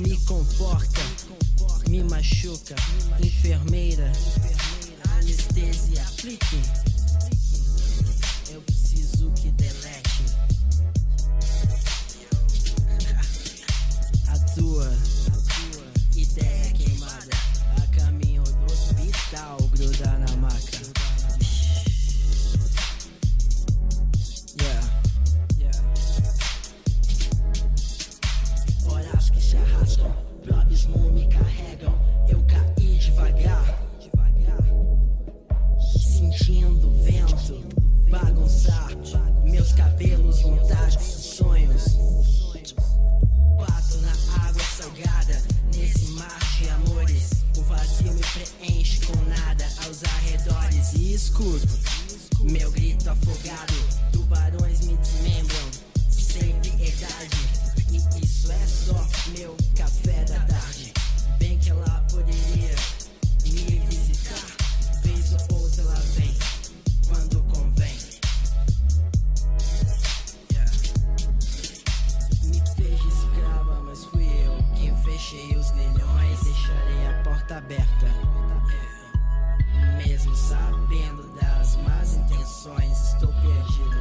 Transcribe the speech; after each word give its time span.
me 0.00 0.16
conforta, 0.24 1.00
me 1.88 2.02
machuca, 2.04 2.74
enfermeira, 3.22 4.10
anestesia, 5.18 6.02
aplique. 6.02 6.99
Sentindo 36.20 36.86
o 36.86 37.02
vento 37.02 37.64
bagunçar 38.10 38.90
meus 39.42 39.72
cabelos, 39.72 40.42
vontades, 40.42 41.02
sonhos. 41.02 41.96
Bato 43.56 43.96
na 44.02 44.46
água 44.46 44.62
salgada, 44.76 45.42
nesse 45.74 46.10
mar 46.10 46.38
de 46.58 46.68
amores. 46.68 47.30
O 47.56 47.62
vazio 47.62 48.12
me 48.12 48.20
preenche 48.20 49.00
com 49.06 49.16
nada 49.30 49.66
aos 49.86 50.04
arredores 50.04 50.92
e 50.92 51.14
escuto 51.14 51.66
meu 52.42 52.70
grito 52.70 53.08
afogado. 53.08 53.74
Tubarões 54.12 54.80
me 54.82 54.98
desmembram 54.98 55.70
sem 56.10 56.52
piedade. 56.60 57.38
E 57.90 57.96
isso 58.22 58.52
é 58.52 58.66
só 58.66 59.06
meu 59.38 59.56
café 59.74 60.19
fechei 75.30 75.56
os 75.56 75.70
grilhões. 75.70 76.40
Deixarei 76.42 77.06
a 77.06 77.22
porta 77.22 77.56
aberta. 77.58 78.06
Mesmo 79.96 80.34
sabendo 80.34 81.22
das 81.40 81.76
más 81.76 82.14
intenções, 82.14 83.12
estou 83.12 83.32
perdido. 83.34 84.00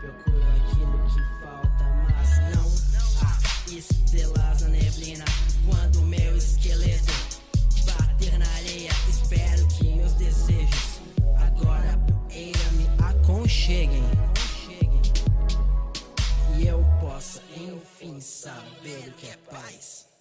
Procuro 0.00 0.44
aquilo 0.56 0.98
que 1.06 1.44
falta, 1.44 1.84
mas 2.10 2.54
não 2.54 2.68
há 3.22 3.72
estrelas 3.72 4.62
na 4.62 4.68
neblina. 4.68 5.24
Quando 5.66 6.02
meu 6.02 6.36
esqueleto 6.36 7.12
bater 7.86 8.38
na 8.38 8.48
areia, 8.56 8.90
espero 9.08 9.66
que 9.68 9.94
meus 9.94 10.12
desejos 10.14 11.00
agora 11.36 11.98
poeira 11.98 12.70
me 12.72 12.88
aconcheguem. 13.02 14.04
E 16.58 16.66
eu 16.66 16.84
possa 17.00 17.40
enfim 17.56 18.20
saber 18.20 19.08
o 19.08 19.12
que 19.12 19.28
é 19.28 19.36
paz. 19.50 20.11